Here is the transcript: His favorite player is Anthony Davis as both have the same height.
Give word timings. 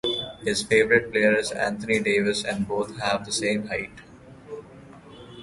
His 0.43 0.63
favorite 0.63 1.11
player 1.11 1.35
is 1.35 1.51
Anthony 1.51 1.99
Davis 1.99 2.43
as 2.43 2.57
both 2.57 2.97
have 2.99 3.23
the 3.23 3.31
same 3.31 3.67
height. 3.67 3.91